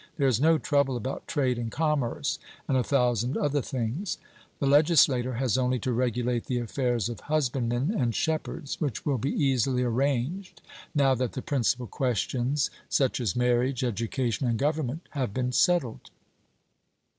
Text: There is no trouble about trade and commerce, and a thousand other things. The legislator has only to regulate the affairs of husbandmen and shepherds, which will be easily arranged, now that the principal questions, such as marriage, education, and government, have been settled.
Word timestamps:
There 0.17 0.27
is 0.27 0.41
no 0.41 0.57
trouble 0.57 0.97
about 0.97 1.27
trade 1.27 1.59
and 1.59 1.71
commerce, 1.71 2.39
and 2.67 2.75
a 2.75 2.83
thousand 2.83 3.37
other 3.37 3.61
things. 3.61 4.17
The 4.57 4.65
legislator 4.65 5.33
has 5.35 5.59
only 5.59 5.77
to 5.77 5.91
regulate 5.91 6.45
the 6.45 6.57
affairs 6.57 7.07
of 7.07 7.19
husbandmen 7.19 7.93
and 7.95 8.15
shepherds, 8.15 8.81
which 8.81 9.05
will 9.05 9.19
be 9.19 9.29
easily 9.29 9.83
arranged, 9.83 10.63
now 10.95 11.13
that 11.13 11.33
the 11.33 11.43
principal 11.43 11.85
questions, 11.85 12.71
such 12.89 13.19
as 13.21 13.35
marriage, 13.35 13.83
education, 13.83 14.47
and 14.47 14.57
government, 14.57 15.01
have 15.11 15.35
been 15.35 15.51
settled. 15.51 16.09